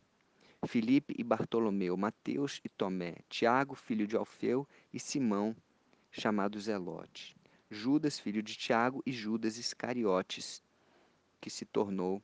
Filipe 0.68 1.14
e 1.18 1.24
Bartolomeu, 1.24 1.96
Mateus 1.96 2.60
e 2.64 2.70
Tomé, 2.70 3.16
Tiago, 3.30 3.76
filho 3.76 4.08
de 4.08 4.16
Alfeu, 4.16 4.68
e 4.92 5.00
Simão, 5.00 5.56
chamado 6.12 6.60
Zelote. 6.60 7.39
Judas, 7.70 8.20
filho 8.20 8.42
de 8.42 8.56
Tiago, 8.56 9.04
e 9.06 9.12
Judas 9.12 9.58
Iscariotes, 9.58 10.64
que 11.40 11.50
se 11.50 11.66
tornou 11.66 12.22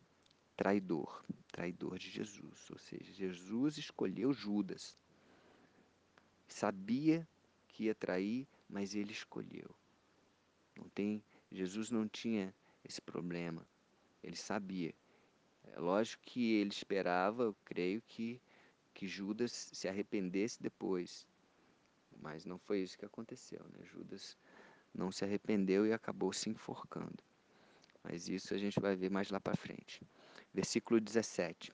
traidor, 0.58 1.24
traidor 1.52 2.00
de 2.00 2.10
Jesus. 2.10 2.70
Ou 2.72 2.78
seja, 2.78 3.14
Jesus 3.14 3.78
escolheu 3.78 4.34
Judas 4.34 4.98
sabia 6.48 7.28
que 7.68 7.86
ia 7.86 7.96
trair, 7.96 8.48
mas 8.70 8.96
ele 8.96 9.12
escolheu. 9.12 9.70
Não 10.76 10.90
tem, 10.90 11.24
Jesus 11.52 11.90
não 11.90 12.08
tinha 12.08 12.54
esse 12.84 13.02
problema. 13.02 13.68
Ele 14.24 14.36
sabia. 14.36 14.94
É 15.64 15.80
lógico 15.80 16.24
que 16.24 16.54
ele 16.54 16.70
esperava, 16.70 17.44
eu 17.44 17.56
creio 17.66 18.02
que 18.08 18.42
que 18.94 19.08
Judas 19.10 19.52
se 19.74 19.90
arrependesse 19.90 20.64
depois. 20.64 21.28
Mas 22.22 22.46
não 22.46 22.58
foi 22.58 22.80
isso 22.80 22.98
que 22.98 23.04
aconteceu, 23.04 23.62
né? 23.74 23.84
Judas 23.84 24.38
não 24.98 25.12
se 25.12 25.24
arrependeu 25.24 25.86
e 25.86 25.94
acabou 25.94 26.32
se 26.34 26.50
enforcando. 26.50 27.24
Mas 28.04 28.28
isso 28.28 28.54
a 28.54 28.58
gente 28.58 28.80
vai 28.80 28.96
ver 28.96 29.10
mais 29.10 29.30
lá 29.30 29.40
para 29.40 29.56
frente. 29.56 30.02
Versículo 30.54 31.00
17. 31.00 31.74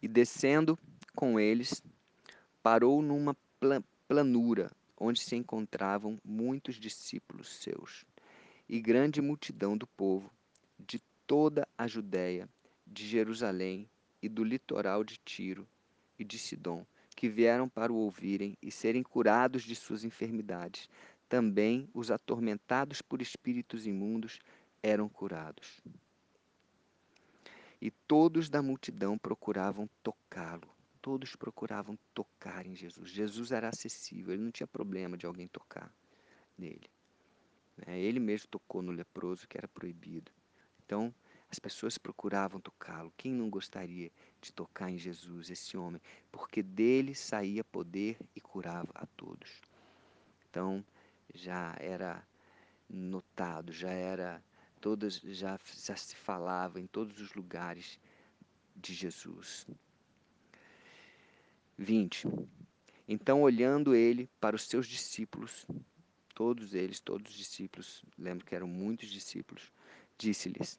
E 0.00 0.06
descendo 0.06 0.78
com 1.14 1.40
eles, 1.40 1.82
parou 2.62 3.00
numa 3.02 3.36
planura 4.06 4.70
onde 4.96 5.20
se 5.20 5.34
encontravam 5.34 6.18
muitos 6.24 6.76
discípulos 6.76 7.48
seus 7.62 8.04
e 8.68 8.80
grande 8.80 9.20
multidão 9.20 9.76
do 9.76 9.86
povo 9.86 10.30
de 10.78 11.00
toda 11.26 11.66
a 11.76 11.86
Judéia, 11.86 12.48
de 12.86 13.06
Jerusalém 13.06 13.88
e 14.22 14.28
do 14.28 14.44
litoral 14.44 15.04
de 15.04 15.18
Tiro 15.18 15.66
e 16.18 16.24
de 16.24 16.38
Sidom, 16.38 16.84
que 17.14 17.28
vieram 17.28 17.68
para 17.68 17.92
o 17.92 17.96
ouvirem 17.96 18.56
e 18.62 18.70
serem 18.70 19.02
curados 19.02 19.62
de 19.62 19.74
suas 19.74 20.04
enfermidades. 20.04 20.88
Também 21.28 21.88
os 21.92 22.10
atormentados 22.10 23.02
por 23.02 23.20
espíritos 23.20 23.86
imundos 23.86 24.38
eram 24.82 25.08
curados. 25.08 25.80
E 27.80 27.90
todos 27.90 28.48
da 28.48 28.62
multidão 28.62 29.18
procuravam 29.18 29.88
tocá-lo. 30.02 30.68
Todos 31.02 31.36
procuravam 31.36 31.98
tocar 32.14 32.66
em 32.66 32.74
Jesus. 32.74 33.10
Jesus 33.10 33.52
era 33.52 33.68
acessível, 33.68 34.32
ele 34.34 34.42
não 34.42 34.50
tinha 34.50 34.66
problema 34.66 35.16
de 35.16 35.26
alguém 35.26 35.46
tocar 35.46 35.92
nele. 36.56 36.88
Né? 37.76 38.00
Ele 38.00 38.18
mesmo 38.18 38.48
tocou 38.48 38.82
no 38.82 38.92
leproso, 38.92 39.46
que 39.46 39.58
era 39.58 39.68
proibido. 39.68 40.32
Então, 40.84 41.14
as 41.50 41.58
pessoas 41.58 41.98
procuravam 41.98 42.60
tocá-lo. 42.60 43.12
Quem 43.16 43.32
não 43.32 43.48
gostaria 43.50 44.10
de 44.40 44.52
tocar 44.52 44.90
em 44.90 44.98
Jesus, 44.98 45.50
esse 45.50 45.76
homem? 45.76 46.00
Porque 46.32 46.62
dele 46.62 47.14
saía 47.14 47.62
poder 47.62 48.18
e 48.34 48.40
curava 48.40 48.90
a 48.94 49.06
todos. 49.06 49.60
Então, 50.48 50.84
já 51.34 51.76
era 51.78 52.26
notado, 52.88 53.72
já 53.72 53.90
era 53.90 54.42
todas 54.80 55.16
já, 55.18 55.58
já 55.84 55.96
se 55.96 56.14
falava 56.16 56.80
em 56.80 56.86
todos 56.86 57.20
os 57.20 57.34
lugares 57.34 57.98
de 58.74 58.94
Jesus. 58.94 59.66
20. 61.78 62.26
Então, 63.08 63.42
olhando 63.42 63.94
ele 63.94 64.28
para 64.40 64.56
os 64.56 64.62
seus 64.62 64.86
discípulos, 64.86 65.66
todos 66.34 66.74
eles, 66.74 67.00
todos 67.00 67.32
os 67.32 67.36
discípulos, 67.36 68.04
lembro 68.18 68.44
que 68.44 68.54
eram 68.54 68.66
muitos 68.66 69.10
discípulos, 69.10 69.72
disse-lhes: 70.18 70.78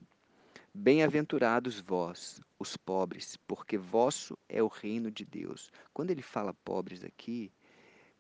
Bem-aventurados 0.73 1.79
vós, 1.79 2.41
os 2.59 2.77
pobres, 2.77 3.37
porque 3.47 3.77
vosso 3.77 4.37
é 4.47 4.61
o 4.61 4.67
reino 4.67 5.09
de 5.11 5.25
Deus. 5.25 5.71
Quando 5.93 6.11
ele 6.11 6.21
fala 6.21 6.53
pobres 6.53 7.03
aqui, 7.03 7.51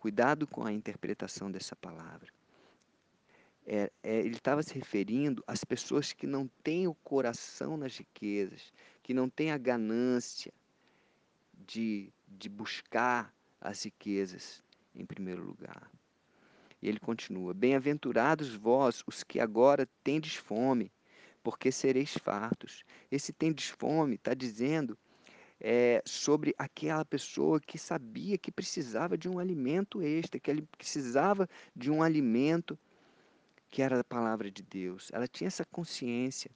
cuidado 0.07 0.47
com 0.47 0.65
a 0.65 0.71
interpretação 0.71 1.51
dessa 1.51 1.75
palavra. 1.75 2.31
É, 3.65 3.91
é, 4.01 4.19
ele 4.19 4.37
estava 4.37 4.63
se 4.63 4.73
referindo 4.73 5.43
às 5.45 5.65
pessoas 5.65 6.13
que 6.13 6.25
não 6.25 6.49
têm 6.63 6.87
o 6.87 6.95
coração 7.03 7.75
nas 7.75 7.97
riquezas, 7.97 8.71
que 9.03 9.13
não 9.13 9.29
têm 9.29 9.51
a 9.51 9.57
ganância 9.57 10.53
de, 11.67 12.09
de 12.25 12.47
buscar 12.47 13.33
as 13.59 13.83
riquezas 13.83 14.63
em 14.95 15.05
primeiro 15.05 15.43
lugar. 15.43 15.91
E 16.81 16.87
ele 16.87 17.01
continua: 17.01 17.53
Bem-aventurados 17.53 18.55
vós, 18.55 19.03
os 19.05 19.25
que 19.25 19.41
agora 19.41 19.89
tendes 20.05 20.35
fome, 20.35 20.89
porque 21.43 21.69
sereis 21.69 22.13
fartos. 22.13 22.85
Esse 23.11 23.33
tendes 23.33 23.67
fome 23.67 24.15
está 24.15 24.33
dizendo 24.33 24.97
é, 25.59 26.01
sobre 26.05 26.53
aquela 26.57 27.03
pessoa 27.03 27.59
que 27.59 27.77
sabia 27.77 28.37
que 28.37 28.51
precisava 28.51 29.17
de 29.17 29.27
um 29.27 29.39
alimento 29.39 30.01
extra, 30.01 30.39
que 30.39 30.51
ele 30.51 30.67
precisava 30.77 31.49
de 31.75 31.89
um 31.89 32.01
alimento 32.03 32.77
que 33.69 33.81
era 33.81 33.99
a 33.99 34.03
palavra 34.03 34.49
de 34.49 34.63
Deus. 34.63 35.09
Ela 35.11 35.27
tinha 35.27 35.47
essa 35.47 35.65
consciência. 35.65 36.51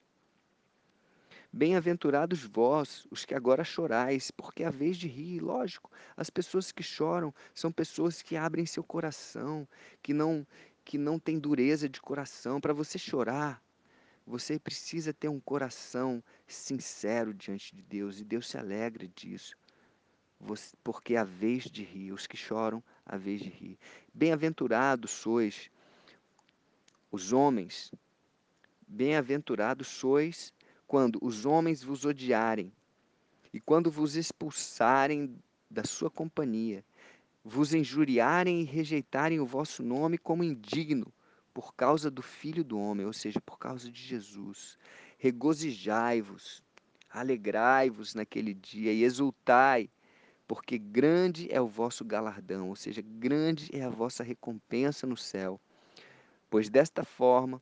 Bem-aventurados 1.53 2.45
vós, 2.45 3.05
os 3.11 3.25
que 3.25 3.35
agora 3.35 3.63
chorais, 3.63 4.31
porque 4.31 4.63
é 4.63 4.67
a 4.67 4.71
vez 4.71 4.95
de 4.95 5.07
rir, 5.07 5.41
lógico. 5.41 5.91
As 6.15 6.29
pessoas 6.29 6.71
que 6.71 6.81
choram 6.81 7.33
são 7.53 7.71
pessoas 7.71 8.21
que 8.21 8.37
abrem 8.37 8.65
seu 8.65 8.83
coração, 8.83 9.67
que 10.01 10.13
não 10.13 10.47
que 10.83 10.97
não 10.97 11.19
têm 11.19 11.37
dureza 11.37 11.87
de 11.87 12.01
coração. 12.01 12.59
Para 12.59 12.73
você 12.73 12.97
chorar, 12.97 13.61
você 14.25 14.59
precisa 14.59 15.13
ter 15.13 15.27
um 15.27 15.39
coração 15.39 16.23
sincero 16.47 17.33
diante 17.33 17.75
de 17.75 17.81
Deus 17.81 18.19
e 18.19 18.23
Deus 18.23 18.47
se 18.47 18.57
alegra 18.57 19.07
disso. 19.07 19.55
Porque 20.83 21.15
a 21.15 21.23
vez 21.23 21.65
de 21.65 21.83
rir, 21.83 22.11
os 22.11 22.25
que 22.25 22.37
choram, 22.37 22.83
a 23.05 23.17
vez 23.17 23.41
de 23.41 23.49
rir. 23.49 23.77
Bem-aventurados 24.13 25.11
sois 25.11 25.69
os 27.11 27.33
homens, 27.33 27.91
bem-aventurados 28.87 29.87
sois 29.87 30.53
quando 30.87 31.19
os 31.21 31.45
homens 31.45 31.83
vos 31.83 32.05
odiarem 32.05 32.71
e 33.53 33.59
quando 33.59 33.91
vos 33.91 34.15
expulsarem 34.15 35.37
da 35.69 35.83
sua 35.83 36.09
companhia, 36.09 36.83
vos 37.43 37.73
injuriarem 37.73 38.61
e 38.61 38.65
rejeitarem 38.65 39.39
o 39.39 39.45
vosso 39.45 39.83
nome 39.83 40.17
como 40.17 40.43
indigno 40.43 41.11
por 41.53 41.73
causa 41.75 42.09
do 42.09 42.21
Filho 42.21 42.63
do 42.63 42.79
Homem, 42.79 43.05
ou 43.05 43.13
seja, 43.13 43.39
por 43.41 43.57
causa 43.57 43.89
de 43.91 44.01
Jesus. 44.01 44.77
Regozijai-vos, 45.17 46.63
alegrai-vos 47.09 48.15
naquele 48.15 48.53
dia 48.53 48.91
e 48.91 49.03
exultai, 49.03 49.89
porque 50.47 50.77
grande 50.77 51.47
é 51.51 51.61
o 51.61 51.67
vosso 51.67 52.03
galardão, 52.03 52.69
ou 52.69 52.75
seja, 52.75 53.01
grande 53.01 53.69
é 53.73 53.83
a 53.83 53.89
vossa 53.89 54.23
recompensa 54.23 55.05
no 55.07 55.17
céu. 55.17 55.59
Pois 56.49 56.69
desta 56.69 57.03
forma 57.03 57.61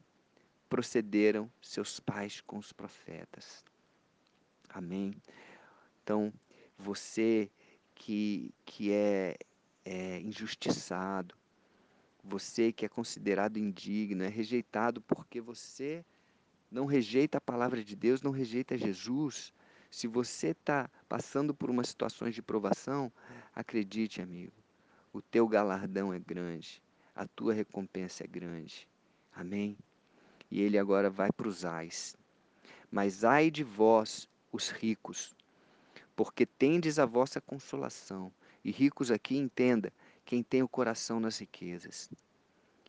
procederam 0.67 1.51
seus 1.61 1.99
pais 1.99 2.41
com 2.41 2.57
os 2.57 2.71
profetas. 2.71 3.63
Amém. 4.69 5.13
Então, 6.03 6.31
você 6.77 7.51
que, 7.95 8.53
que 8.65 8.91
é, 8.91 9.35
é 9.83 10.19
injustiçado, 10.21 11.35
você 12.29 12.71
que 12.71 12.85
é 12.85 12.89
considerado 12.89 13.57
indigno, 13.57 14.23
é 14.23 14.27
rejeitado 14.27 15.01
porque 15.01 15.41
você 15.41 16.05
não 16.71 16.85
rejeita 16.85 17.39
a 17.39 17.41
palavra 17.41 17.83
de 17.83 17.95
Deus, 17.95 18.21
não 18.21 18.31
rejeita 18.31 18.77
Jesus. 18.77 19.51
Se 19.89 20.07
você 20.07 20.49
está 20.49 20.87
passando 21.09 21.53
por 21.53 21.69
umas 21.69 21.89
situações 21.89 22.35
de 22.35 22.43
provação, 22.43 23.11
acredite, 23.55 24.21
amigo, 24.21 24.53
o 25.11 25.21
teu 25.21 25.47
galardão 25.47 26.13
é 26.13 26.19
grande, 26.19 26.81
a 27.15 27.25
tua 27.25 27.53
recompensa 27.53 28.23
é 28.23 28.27
grande. 28.27 28.87
Amém? 29.33 29.75
E 30.51 30.61
ele 30.61 30.77
agora 30.77 31.09
vai 31.09 31.31
para 31.31 31.47
os 31.47 31.65
ais. 31.65 32.15
Mas 32.91 33.23
ai 33.23 33.49
de 33.49 33.63
vós, 33.63 34.29
os 34.51 34.69
ricos, 34.69 35.35
porque 36.15 36.45
tendes 36.45 36.99
a 36.99 37.05
vossa 37.05 37.41
consolação. 37.41 38.31
E 38.63 38.71
ricos 38.71 39.09
aqui, 39.09 39.37
entenda, 39.37 39.91
quem 40.29 40.43
tem 40.43 40.61
o 40.61 40.67
coração 40.67 41.19
nas 41.19 41.39
riquezas. 41.39 42.07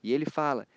E 0.03 0.13
ele 0.13 0.27
fala, 0.27 0.69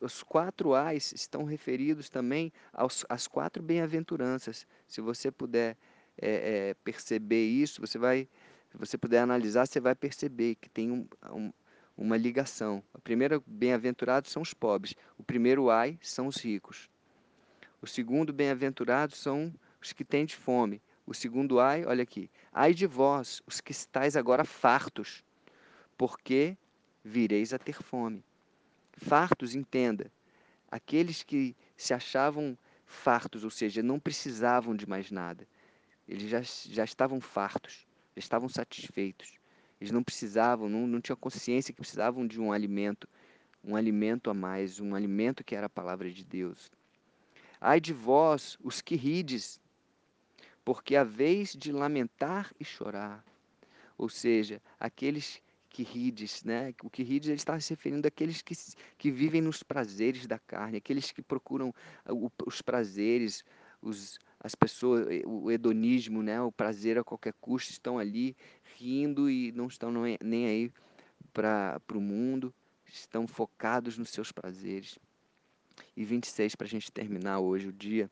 os 0.00 0.22
quatro 0.22 0.72
ais 0.72 1.12
estão 1.12 1.42
referidos 1.42 2.08
também 2.08 2.52
aos, 2.72 3.04
às 3.08 3.26
quatro 3.26 3.60
bem-aventuranças. 3.60 4.64
Se 4.86 5.00
você 5.00 5.32
puder 5.32 5.76
é, 6.16 6.68
é, 6.68 6.74
perceber 6.84 7.44
isso, 7.46 7.80
você 7.80 7.98
vai, 7.98 8.28
se 8.70 8.78
você 8.78 8.96
puder 8.96 9.18
analisar, 9.18 9.66
você 9.66 9.80
vai 9.80 9.92
perceber 9.96 10.54
que 10.54 10.70
tem 10.70 10.92
um, 10.92 11.04
um, 11.32 11.52
uma 11.96 12.16
ligação. 12.16 12.80
O 12.94 13.00
primeiro 13.00 13.42
bem-aventurado 13.44 14.28
são 14.28 14.40
os 14.40 14.54
pobres. 14.54 14.94
O 15.18 15.24
primeiro 15.24 15.68
ai 15.68 15.98
são 16.00 16.28
os 16.28 16.36
ricos. 16.36 16.88
O 17.82 17.88
segundo 17.88 18.32
bem-aventurado 18.32 19.16
são 19.16 19.52
os 19.82 19.92
que 19.92 20.04
têm 20.04 20.24
de 20.24 20.36
fome. 20.36 20.80
O 21.04 21.12
segundo 21.12 21.58
ai, 21.58 21.84
olha 21.84 22.04
aqui. 22.04 22.30
Ai 22.52 22.72
de 22.72 22.86
vós, 22.86 23.42
os 23.48 23.60
que 23.60 23.72
estáis 23.72 24.14
agora 24.14 24.44
fartos, 24.44 25.24
porque 25.96 26.56
vireis 27.04 27.52
a 27.52 27.58
ter 27.58 27.82
fome. 27.82 28.24
Fartos, 28.96 29.54
entenda. 29.54 30.10
Aqueles 30.70 31.22
que 31.22 31.56
se 31.76 31.92
achavam 31.92 32.56
fartos, 32.86 33.44
ou 33.44 33.50
seja, 33.50 33.82
não 33.82 33.98
precisavam 33.98 34.74
de 34.74 34.88
mais 34.88 35.10
nada. 35.10 35.46
Eles 36.08 36.28
já, 36.28 36.42
já 36.42 36.84
estavam 36.84 37.20
fartos, 37.20 37.86
já 38.14 38.20
estavam 38.20 38.48
satisfeitos. 38.48 39.34
Eles 39.80 39.92
não 39.92 40.02
precisavam, 40.02 40.68
não, 40.68 40.86
não 40.86 41.00
tinham 41.00 41.16
consciência 41.16 41.72
que 41.72 41.80
precisavam 41.80 42.26
de 42.26 42.40
um 42.40 42.52
alimento, 42.52 43.08
um 43.62 43.76
alimento 43.76 44.30
a 44.30 44.34
mais, 44.34 44.80
um 44.80 44.94
alimento 44.94 45.44
que 45.44 45.54
era 45.54 45.66
a 45.66 45.70
palavra 45.70 46.10
de 46.10 46.24
Deus. 46.24 46.70
Ai 47.60 47.80
de 47.80 47.92
vós, 47.92 48.58
os 48.62 48.80
que 48.80 48.94
rides, 48.94 49.60
porque 50.64 50.96
a 50.96 51.04
vez 51.04 51.54
de 51.54 51.72
lamentar 51.72 52.52
e 52.58 52.64
chorar, 52.64 53.24
ou 53.96 54.08
seja, 54.08 54.60
aqueles 54.78 55.42
que 55.74 55.82
rides, 55.82 56.44
né? 56.44 56.72
O 56.84 56.88
que 56.88 57.02
rides 57.02 57.28
ele 57.28 57.36
está 57.36 57.58
se 57.58 57.70
referindo 57.70 58.06
àqueles 58.06 58.40
que, 58.40 58.54
que 58.96 59.10
vivem 59.10 59.40
nos 59.40 59.60
prazeres 59.60 60.24
da 60.24 60.38
carne, 60.38 60.76
aqueles 60.76 61.10
que 61.10 61.20
procuram 61.20 61.74
os 62.46 62.62
prazeres, 62.62 63.44
os, 63.82 64.20
as 64.38 64.54
pessoas, 64.54 65.04
o 65.26 65.50
hedonismo, 65.50 66.22
né? 66.22 66.40
O 66.40 66.52
prazer 66.52 66.96
a 66.96 67.02
qualquer 67.02 67.34
custo 67.40 67.72
estão 67.72 67.98
ali 67.98 68.36
rindo 68.76 69.28
e 69.28 69.50
não 69.50 69.66
estão 69.66 69.90
nem 70.22 70.46
aí 70.46 70.72
para 71.32 71.80
o 71.92 72.00
mundo, 72.00 72.54
estão 72.86 73.26
focados 73.26 73.98
nos 73.98 74.10
seus 74.10 74.30
prazeres. 74.30 74.96
E 75.96 76.04
26, 76.04 76.54
para 76.54 76.68
a 76.68 76.70
gente 76.70 76.92
terminar 76.92 77.40
hoje 77.40 77.66
o 77.66 77.72
dia. 77.72 78.08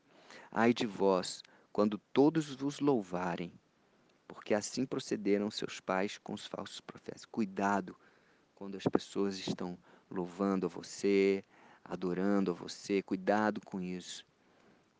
Ai 0.50 0.74
de 0.74 0.84
vós, 0.84 1.44
quando 1.72 1.96
todos 2.12 2.52
vos 2.56 2.80
louvarem, 2.80 3.52
porque 4.34 4.54
assim 4.54 4.86
procederam 4.86 5.50
seus 5.50 5.80
pais 5.80 6.18
com 6.18 6.32
os 6.32 6.46
falsos 6.46 6.80
profetas. 6.80 7.24
Cuidado 7.24 7.96
quando 8.54 8.76
as 8.76 8.84
pessoas 8.84 9.38
estão 9.38 9.78
louvando 10.10 10.66
a 10.66 10.68
você, 10.68 11.44
adorando 11.84 12.50
a 12.50 12.54
você, 12.54 13.02
cuidado 13.02 13.60
com 13.64 13.80
isso, 13.80 14.24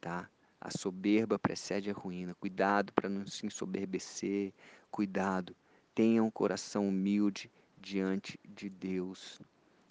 tá? 0.01 0.29
A 0.61 0.71
soberba 0.71 1.39
precede 1.39 1.91
a 1.91 1.93
ruína. 1.93 2.35
Cuidado 2.35 2.93
para 2.93 3.09
não 3.09 3.27
se 3.27 3.47
ensoberbecer. 3.47 4.53
Cuidado. 4.91 5.57
Tenha 5.95 6.23
um 6.23 6.31
coração 6.31 6.89
humilde 6.89 7.51
diante 7.81 8.39
de 8.45 8.69
Deus. 8.69 9.41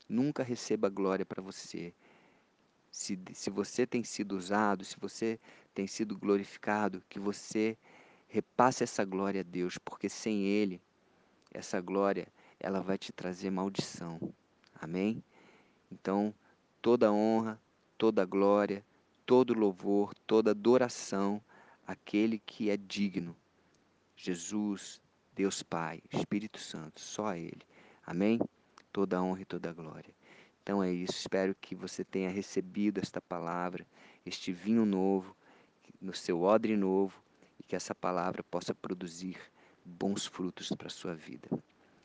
Nunca 0.07 0.43
receba 0.43 0.87
glória 0.87 1.25
para 1.25 1.41
você. 1.41 1.93
Se, 2.89 3.19
se 3.33 3.49
você 3.49 3.85
tem 3.85 4.03
sido 4.03 4.37
usado, 4.37 4.85
se 4.85 4.97
você 4.97 5.39
tem 5.73 5.87
sido 5.87 6.17
glorificado, 6.17 7.03
que 7.09 7.19
você 7.19 7.77
repasse 8.31 8.81
essa 8.81 9.03
glória 9.03 9.41
a 9.41 9.43
Deus, 9.43 9.77
porque 9.77 10.07
sem 10.07 10.43
Ele, 10.45 10.81
essa 11.53 11.81
glória, 11.81 12.27
ela 12.59 12.79
vai 12.79 12.97
te 12.97 13.11
trazer 13.11 13.51
maldição. 13.51 14.19
Amém? 14.73 15.21
Então, 15.91 16.33
toda 16.81 17.11
honra, 17.11 17.59
toda 17.97 18.23
glória, 18.23 18.85
todo 19.25 19.53
louvor, 19.53 20.15
toda 20.25 20.51
adoração 20.51 21.41
àquele 21.85 22.39
que 22.39 22.69
é 22.69 22.77
digno. 22.77 23.35
Jesus, 24.15 25.01
Deus 25.35 25.61
Pai, 25.61 26.01
Espírito 26.09 26.57
Santo, 26.57 27.01
só 27.01 27.27
a 27.27 27.37
Ele. 27.37 27.61
Amém? 28.05 28.39
Toda 28.93 29.21
honra 29.21 29.41
e 29.41 29.45
toda 29.45 29.73
glória. 29.73 30.13
Então 30.63 30.81
é 30.81 30.89
isso. 30.89 31.17
Espero 31.17 31.53
que 31.59 31.75
você 31.75 32.05
tenha 32.05 32.29
recebido 32.29 32.99
esta 32.99 33.19
palavra, 33.19 33.85
este 34.25 34.53
vinho 34.53 34.85
novo, 34.85 35.35
no 35.99 36.13
seu 36.13 36.41
odre 36.41 36.77
novo, 36.77 37.21
que 37.71 37.75
essa 37.77 37.95
palavra 37.95 38.43
possa 38.43 38.75
produzir 38.75 39.37
bons 39.85 40.25
frutos 40.25 40.67
para 40.77 40.87
a 40.87 40.89
sua 40.89 41.15
vida. 41.15 41.47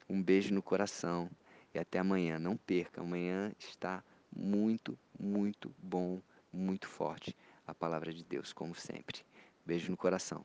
Um 0.09 0.23
beijo 0.23 0.55
no 0.55 0.63
coração 0.63 1.29
e 1.75 1.79
até 1.81 1.99
amanhã. 1.99 2.39
Não 2.39 2.57
perca, 2.57 3.01
amanhã 3.01 3.53
está 3.59 4.01
muito, 4.31 4.97
muito 5.19 5.75
bom, 5.77 6.23
muito 6.53 6.87
forte 6.87 7.35
a 7.67 7.75
palavra 7.75 8.13
de 8.13 8.23
Deus, 8.23 8.53
como 8.53 8.77
sempre. 8.77 9.25
Beijo 9.67 9.91
no 9.91 9.97
coração. 9.97 10.45